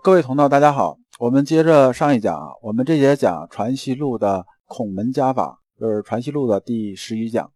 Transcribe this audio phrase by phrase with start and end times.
[0.00, 0.96] 各位同道，大家好。
[1.18, 7.50] 我们接着上一讲，我们这节讲《传习录》的孔门家法，就是《传习录》的第十一讲。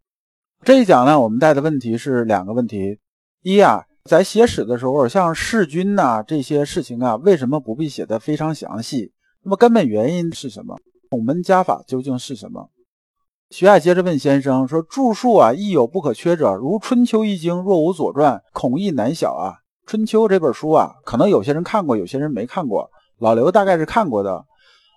[0.65, 2.99] 这一讲呢，我们带的问题是两个问题：
[3.43, 9.13] 一啊，在写史的时候，像弑君呐这些事情啊，为什么不必写的非常详细？
[9.45, 10.77] 那么根本原因是什么？
[11.11, 12.71] 孔门家法究竟是什么？
[13.51, 22.89] 徐爱接着问先生说：“著述啊，亦有不可缺者，如《春秋》一经，若无《左传》，孔亦难晓啊。”《春秋》这本书啊，可能有些人看过，有些人没看过。
[23.19, 24.45] 老刘大概是看过的。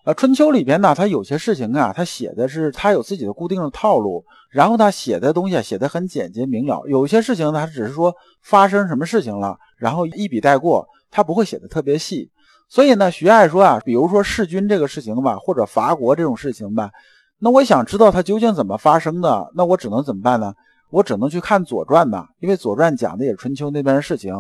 [0.05, 6.83] 呃，《春秋》里边呢，他有些事情啊，他写的是他有自己的固定的套路，然后他写的东西写的很简洁明了。
[6.87, 8.13] 有些事情呢，他只是说
[8.43, 12.29] 发生什么事情了，然后一笔带过，他不会写的特别细。
[12.69, 16.91] 所以呢，徐爱说啊，比如说弑君这个事情吧，或者伐国这种事情吧，
[17.39, 20.53] 那我想知道它究竟怎么发生的，那我只能怎么办呢？
[20.91, 24.33] 我只能去看《左传》呐，因为《左传》讲的也是春秋那边的事情。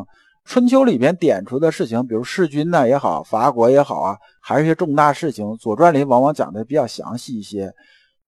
[0.45, 7.73] 春秋里边点出的事情，比如弑君呢也好，伐国也好啊，还是一些重大事情，《左传》里往往讲的比较详细一些。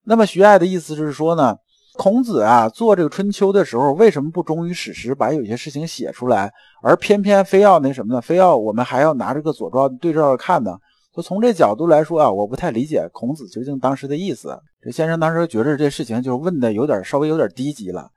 [0.03, 1.55] 那么徐爱的意思是说呢，
[1.95, 6.51] 孔子啊做这个春秋的时候，为什么不忠于史实，把有些事情写出来，
[6.81, 8.19] 而偏偏非要那什么呢？
[8.19, 10.75] 非要我们还要拿这个《左传》对照着看呢？
[11.15, 14.59] 就从这角度来说啊，我不太理解孔子究竟当时的意思。
[14.81, 18.09] 这先生当时觉得这事情就问的有点稍微有点低级了。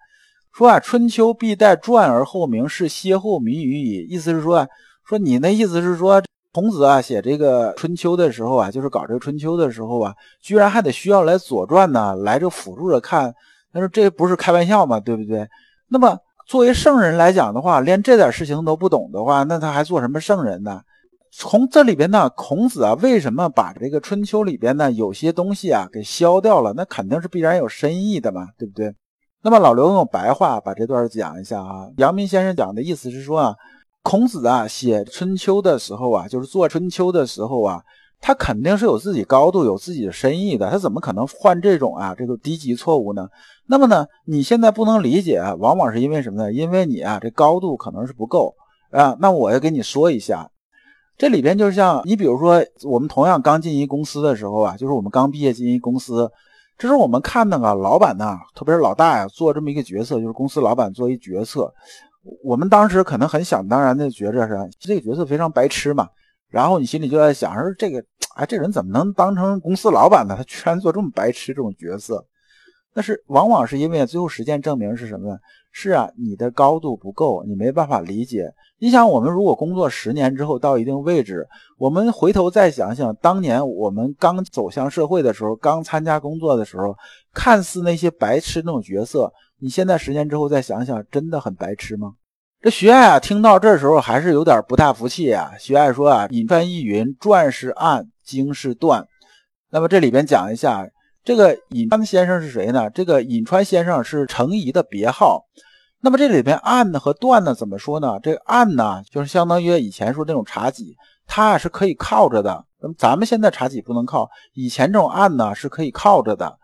[0.52, 4.06] 说啊，春秋必待传而后明，是歇后谜语矣。
[4.08, 4.66] 意思是说，
[5.04, 13.34] 说你那意思是说，孔子啊写这个春秋的时候啊，就是搞这个春秋的时候啊，居然还得需要来左传呢，来这辅助着看。
[13.72, 15.48] 他说这不是开玩笑嘛，对不对？
[15.88, 20.80] 那么作为圣人来讲的话，连这点事情都不懂的话，那他还做什么圣人呢？
[21.32, 26.72] 从这里边呢，孔子啊，为什么把这个春秋里边呢有些东西啊给消掉了？
[26.76, 28.92] 那肯定是必然有深意的嘛，对不对？
[29.42, 31.88] 那么老刘用白话把这段讲一下啊。
[31.96, 33.54] 阳明先生讲的意思是说啊，
[34.02, 37.80] 孔子啊写春秋的时候啊，就是做春秋的时候啊，
[38.20, 40.70] 他肯定是有自己高度、有自己的深意的。
[40.70, 43.26] 他怎么可能犯这种啊这个低级错误呢？
[43.66, 46.52] 那么呢，你现在不能理解，往往是因为什么呢？
[46.52, 48.54] 因为你啊这高度可能是不够
[48.90, 49.16] 啊。
[49.20, 50.50] 那我要跟你说一下，
[51.16, 56.30] 这里边就是像你比如说，我们同样刚进一公司的时候啊，就是我们刚毕业进一公司。
[56.80, 61.70] 这是我们看那个老板呢，特别是老大呀，做这么一个决策，就是公司老板做一决策。
[62.42, 66.08] 我们当时可能很想当然的觉着是这个角色非常白痴嘛，
[66.48, 68.02] 然后你心里就在想说这个，
[68.34, 70.34] 哎，这人怎么能当成公司老板呢？
[70.34, 72.24] 他居然做这么白痴这种角色。
[72.92, 75.38] 但是往往是因为最后实践证明是什么呢？
[75.72, 78.52] 是啊，你的高度不够，你没办法理解。
[78.80, 81.46] 你想，我们如果工作十年之后到一定位置，
[81.78, 86.96] 我们回头再想想，当年我们刚走向社会的时候，刚参加工作的时候，
[87.32, 92.14] 看似那些白痴那种角色，你现在十年之后再想想，真的很白痴吗？
[92.60, 95.52] 这徐爱啊，听到这时候还是有点不大服气啊。
[95.60, 99.06] 徐爱说啊，颍川易云，转是暗，经是断。
[99.70, 100.90] 那么这里边讲一下。
[101.30, 102.90] 这个尹川先生是谁呢？
[102.90, 105.44] 这个尹川先生是程颐的别号。
[106.00, 108.18] 那么这里边案呢和断呢怎么说呢？
[108.20, 110.96] 这个案呢就是相当于以前说这种茶几，
[111.28, 112.64] 它是可以靠着的。
[112.82, 116.58] 那么咱们现在茶几不能靠，以前这种案呢是可以靠着的。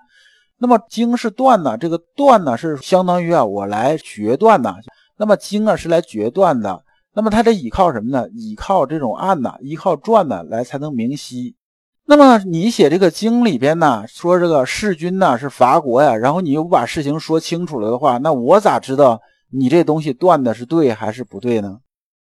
[0.59, 4.75] 那么经是断呢，这个断呢是相当于啊我来决断呢。
[5.17, 6.83] 那么经啊是来决断的。
[7.15, 8.29] 那么它得依靠什么呢？
[8.35, 11.55] 依靠这种案呢，依靠转呢来才能明晰。
[12.09, 21.79] 那么你写这个经里边呢，说这个弑君呢是伐国呀，然后你又不把事情说清楚了的话，那我咋知道你这东西断的是对还是不对呢？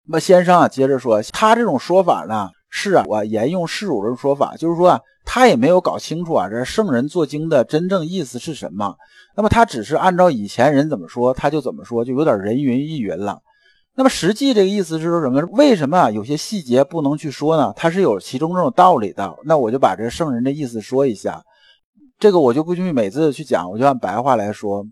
[0.07, 8.95] 那么先生啊，接着说，他这种说法呢，是啊，我沿用世主的说法，就是说啊他也没有搞清楚啊，这圣人作经的真正意思是什么。
[9.35, 13.39] 那么他只是按照以前人怎么说，他就怎么说，就有点人云亦云了。
[13.97, 15.41] 那么实际这个意思是说什么？
[15.53, 16.11] 为什么？
[16.11, 17.73] 有些细节不能去说呢？
[17.75, 19.35] 它是有其中这种道理的。
[19.43, 21.41] 那我就把这圣人的意思说一下。
[22.19, 24.85] 这个我就不去每次去讲，我就按白话来说。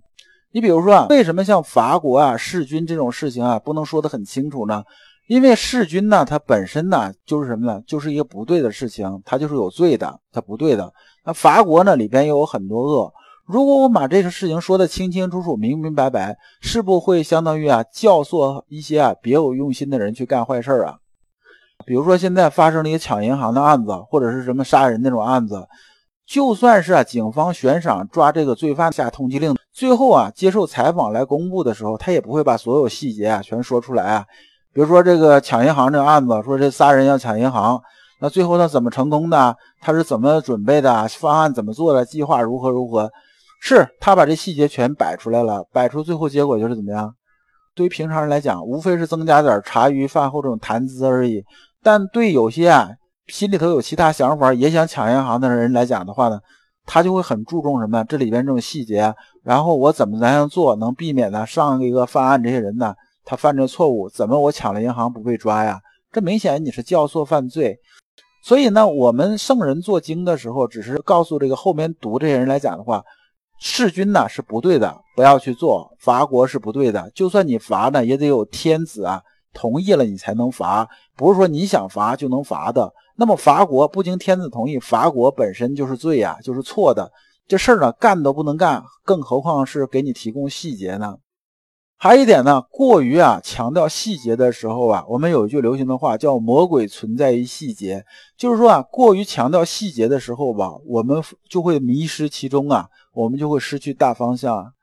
[0.51, 4.83] 你比如说啊，为什么像伐国啊、弑君这种事情啊，不能说得很清楚呢？
[5.27, 7.79] 因为弑君呢，它本身呢就是什么呢？
[7.85, 10.91] 就是一个不对的事情，它就是有罪的，它不对的。
[11.23, 13.13] 那伐国呢，里边又有很多恶。
[13.45, 20.97] 如果我把这个事情说的清清楚楚、明明白白，是不会相当于啊教唆一些啊别有用心的人去干坏事啊？
[21.85, 25.67] 比如说现在发生了一个抢银行的案子，或者是什么杀人那种案子，
[26.25, 34.25] 就算是啊警方悬赏抓这个罪犯下通缉令，最后啊接受采访来公布的时候，他也不会把所有细节啊全说出来啊。
[34.73, 37.79] 比如说这个抢银行这个案子，说这仨人要抢银行，
[38.19, 39.55] 那最后他怎么成功的？
[39.79, 41.07] 他是怎么准备的？
[41.09, 42.03] 方案怎么做的？
[42.03, 43.11] 计划如何如何？
[43.67, 47.11] 是他把这细节全摆出来了，摆出最后结果就是怎么样？
[47.73, 51.43] 对于平常人来讲，无非是增加点茶余饭后这种谈资而已。
[51.81, 52.87] 但对有些啊
[53.25, 56.39] 心里头有其他想法，也想抢银行的人来讲的话呢，
[56.85, 58.03] 他就会很注重什么？
[58.03, 59.11] 这里边这种细节，
[59.43, 65.79] 然后我怎么才能做，能避免呢上一个犯案这些人呢，他犯这错误，怎么我抢了银行不被抓呀？
[66.11, 67.75] 这明显你是教唆犯罪。
[68.43, 73.03] 所以呢，我们圣人做经的时候，只是告诉这个后面读这些人来讲的话，
[73.59, 79.21] 弑君呢是不对的，不要去做；伐国是不对的，就算你伐呢，也得有天子啊
[79.53, 82.91] 同意了你才能伐，不是说你想伐就能伐的。
[83.17, 87.09] 那么伐国不经天子同意，伐国本身就是罪呀，就是错的。
[87.47, 91.15] 这事儿呢干都不能干，更何况是给你提供细节呢？
[91.97, 98.03] 还有一点呢，过于啊强调细节的时候啊，我们有一句流行的话叫“魔鬼存在于细节”，
[98.37, 104.73] 就是说啊，过于强调细节的时候吧，我们就会迷失其中啊，我们就会失去大方向。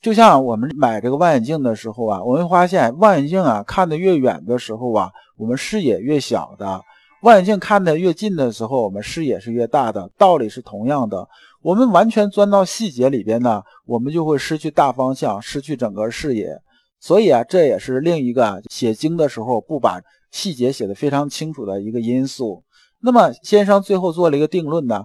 [0.00, 6.80] 就像我们买这个望远镜的时候啊，我们发现望远镜啊看得越远的时候啊，我们视野越小的；
[7.22, 10.10] 望远镜看得越近的时候，我们视野是越大的。
[10.18, 11.28] 道理是同样的。
[11.60, 16.60] 我们完全钻到细节里边呢，我们就会失去大方向，失去整个视野。
[17.00, 20.00] 所以啊，这也是另一个写经的时候不把
[20.30, 22.62] 细节写得非常清楚的一个因素。
[23.00, 25.04] 那么先生最后做了一个定论呢：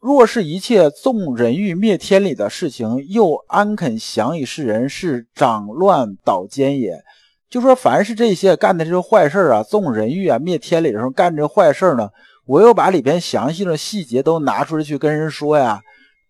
[0.00, 7.02] 若是一切纵人欲灭天理的事情，又安肯降以示人，是长乱倒奸也。
[7.48, 12.10] 就说凡是这些干的这些坏事啊，纵人欲啊，灭天理的时候干这坏事呢。
[12.44, 15.80] 我又把里边详细的细节都拿出来去跟人说呀，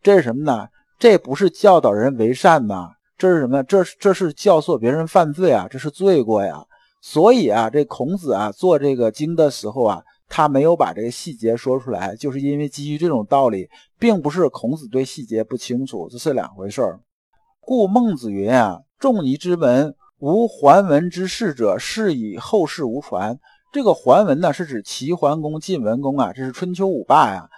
[0.00, 0.68] 这是什么呢？
[0.98, 3.62] 这不是教导人为善呐，这是什么？
[3.62, 6.64] 这是这是教唆别人犯罪啊，这是罪过呀。
[7.00, 13.68] 所以啊，这孔子啊做这个经的时候啊，他没有把这个细节说出来，就是因为基于这种道理，
[13.98, 16.98] 并不是孔子对细节不清楚，这是两回事儿。
[17.60, 23.38] 故孟子云啊：“仲尼之文，无还文之士者，是以后世无传。”
[23.72, 27.48] 这个桓文呢，是指齐桓公、晋文公啊，这是春秋五霸呀。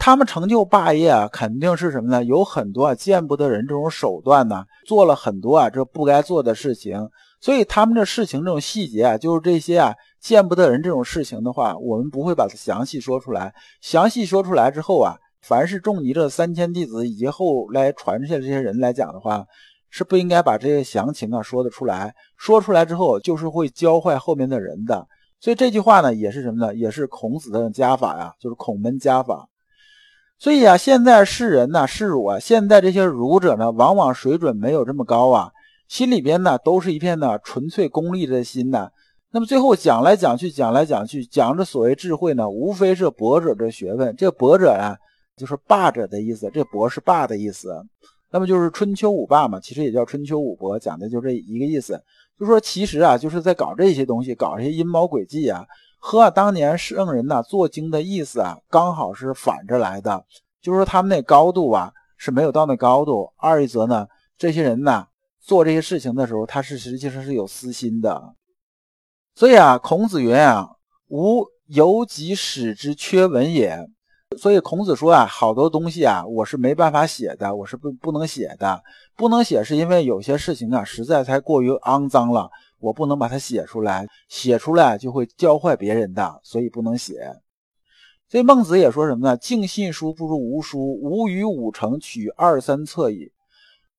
[0.00, 2.24] 他们成就霸业啊，肯定是什么呢？
[2.24, 7.10] 有很多啊见不得人这种手段呢，做了很多啊这不该做的事情。
[7.38, 13.54] 所以他们这事情这种细节啊，就是这些啊见不得人这种事情的话，我们不会把它详细说出来。
[13.82, 19.44] 详细说出来之后啊，凡是仲尼这三千弟子以及后来传下这些人来讲的话，
[19.90, 22.14] 是不应该把这些详情啊说得出来。
[22.38, 25.06] 说出来之后，就是会教坏后面的人的。
[25.40, 26.74] 所以这句话呢，也是什么呢？
[26.74, 29.46] 也是孔子的家法呀，就是孔门家法。
[30.40, 35.50] 所以啊，现在世人呢，世儒啊，现在这些儒者呢，往往水准没有这么高啊，
[35.86, 38.88] 心里边呢，都是一片呢纯粹功利的心呢。
[39.32, 44.16] 那么最后讲来讲去，讲来讲去，讲着所谓智慧呢，无非是博者的学问。
[44.16, 44.96] 这博者啊，
[45.36, 46.50] 就是霸者的意思。
[46.54, 47.76] 这博是霸的意思。
[48.32, 52.02] 那么就是春秋五霸嘛，其实也叫春秋五博，讲的就这一个意思。
[52.38, 55.66] 就说其实啊，就是在搞这些东西，搞这些阴谋诡计啊，
[56.00, 60.24] 和当年圣人呐做经的意思啊，刚好是反着来的。
[60.60, 63.30] 就是说他们那高度啊是没有到那高度。
[63.36, 64.06] 二一则呢，
[64.36, 65.06] 这些人呐
[65.38, 68.34] 做这些事情的时候，他是实际上是有私心的。
[69.34, 70.70] 所以啊，孔子云啊，
[71.08, 73.88] 无由己使之缺文也。
[74.38, 78.82] 所以孔子说啊，好多东西啊，我是没办法写的，我是不不能写的，
[79.16, 82.48] 不能写是因为有些事情啊，实在太过于肮脏了，
[82.80, 87.14] 我不能把它写出来，写出来就会教坏别人的，所以不能写。
[88.28, 89.36] 所以孟子也说什么呢？
[89.36, 93.32] 尽信书不如无书，吾与五成取二三策矣。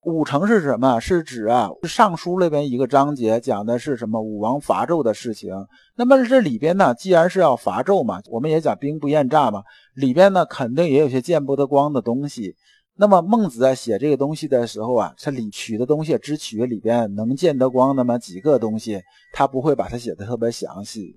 [0.04, 1.00] 五成是什么？
[1.00, 4.20] 是指啊，《尚书》那边一个章节讲的是什么？
[4.20, 5.54] 武王伐纣的事情。
[5.96, 9.62] 那么这里边呢，既然是要伐纣嘛，我们也讲兵不厌诈嘛，
[9.94, 12.56] 里边呢肯定也有些见不得光的东西。
[13.02, 19.02] 那么孟子在写这个东西的时候啊，他里取的东西只取里边能见得光那么几个东西，
[19.34, 21.16] 他不会把它写的特别详细。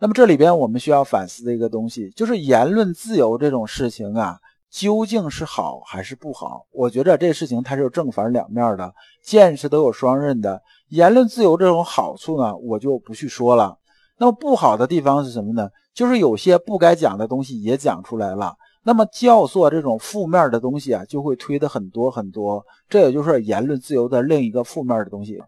[0.00, 4.36] 那么这里边我们需要反思的一个东西，就是言论自由这种事情啊。
[4.68, 6.66] 究竟是好还是不好？
[6.72, 10.60] 我觉得这事情它是有正反两面的，见识都有双刃的。
[10.88, 13.78] 言论自由这种好处呢，我就不去说了。
[14.18, 15.68] 那么不好的地方是什么呢？
[15.94, 18.56] 就是有些不该讲的东西也讲出来了。
[18.84, 22.64] 那么教唆这种负面的东西啊，就会推的很多很多。
[22.88, 25.40] 这也就是言论自由的另一个负面的东西。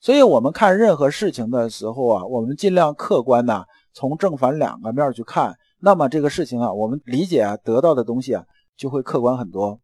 [0.00, 5.54] 所以，我们看任何事情的时候啊，我们尽量客观呐，从正反两个面去看。
[5.80, 8.44] 那么这个事情啊，我们理解啊，得到的东西啊，
[8.76, 9.80] 就会客观很多。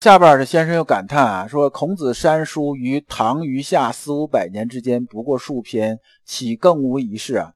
[0.00, 7.52] 下边这先生又感叹啊，说孔子删书于唐余夏四五百年之间，不过数篇，岂更无一事啊？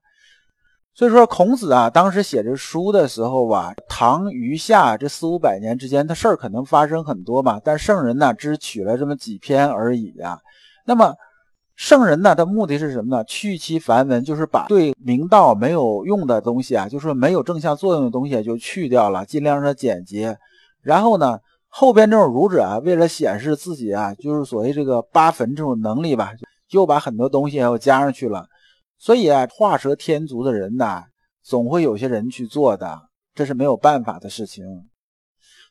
[0.97, 10.39] 所以说孔子啊，当时写这书的时候吧，唐余夏这四五百年之间，他事儿可能发生很多嘛，但圣人呢，只取了这么几篇而已啊。
[10.85, 11.13] 那么
[11.75, 13.21] 圣人呢的目的是什么呢？
[13.25, 20.37] 去其繁文，就是把对明道没有用的东西啊，就是没有正向作用的东西就去掉了，尽量让它简洁。
[20.81, 21.37] 然后呢，
[21.67, 26.31] 后边这种儒者啊，为了显示自己啊，就是所谓这个八坟这种能力吧，
[26.69, 28.45] 又把很多东西又加上去了。
[28.97, 31.03] 所以啊，画蛇添足的人呐，
[31.43, 33.01] 总会有些人去做的，
[33.33, 34.65] 这是没有办法的事情。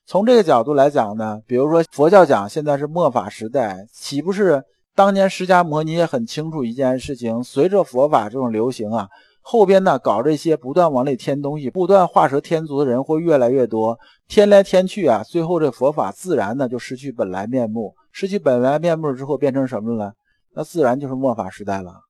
[0.06, 4.62] 从这个角度来讲呢，比如说佛教讲现在是末法时代，岂不是？
[4.94, 9.08] 当年释迦摩尼也很清楚一件事情，随着佛法这种流行啊，
[9.40, 20.12] 后边呢搞这些不断往里添东西、不断画蛇添足的人会越来越多，添来添去啊，最后这佛法自然呢就失去本来面目，失去本来面目之后变成什么了？
[20.54, 22.03] 那自然就是末法时代了。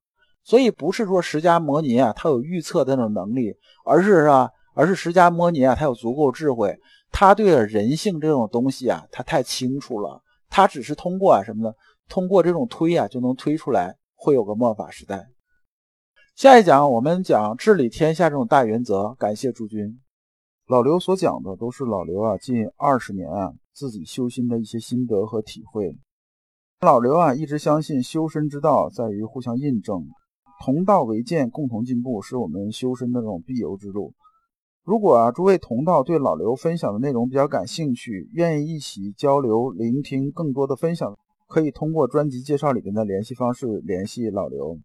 [0.44, 6.78] 所以不是说释迦摩尼啊他有预测的那种能力，而是啊，而是释迦摩尼啊他有足够智慧，
[7.10, 11.74] 他对人性这种东西啊他太清楚了，他只是通过啊什么呢？
[12.08, 15.26] 通过这种推啊，就能推出来会有个末法时代。
[16.36, 19.14] 下一讲我们讲治理天下这种大原则。
[19.18, 19.98] 感谢诸君。
[20.66, 25.96] 老刘所讲的都是老刘啊近二十年啊自己修心的一些心得和体会。
[26.80, 30.06] 老刘啊一直相信修身之道在于互相印证，
[30.64, 34.14] 同道为鉴，共同进步是我们修身的这种必由之路。
[34.82, 41.14] 如果啊诸位同道对老刘分享的内容比较感兴趣，愿意一起交流、聆听更多的分享。
[41.46, 44.78] 可以通过专辑介绍里面的联系方式联系老刘。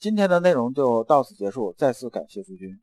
[0.00, 2.76] 今天的内容就到此结束，再次感谢诸君。